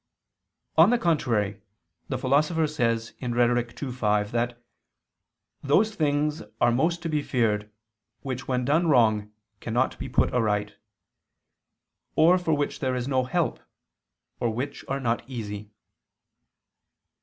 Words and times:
On 0.79 0.89
the 0.89 0.97
contrary, 0.97 1.61
the 2.09 2.17
Philosopher 2.17 2.65
says 2.65 3.13
(Rhet. 3.21 3.83
ii, 3.83 3.91
5) 3.91 4.31
that 4.31 4.59
"those 5.61 5.93
things 5.93 6.41
are 6.59 6.71
most 6.71 7.03
to 7.03 7.07
be 7.07 7.21
feared 7.21 7.71
which 8.23 8.47
when 8.47 8.65
done 8.65 8.87
wrong 8.87 9.31
cannot 9.59 9.99
be 9.99 10.09
put 10.09 10.31
right... 10.31 10.75
or 12.15 12.39
for 12.39 12.55
which 12.55 12.79
there 12.79 12.95
is 12.95 13.07
no 13.07 13.25
help, 13.25 13.59
or 14.39 14.49
which 14.49 14.83
are 14.87 14.99
not 14.99 15.21
easy." 15.29 15.69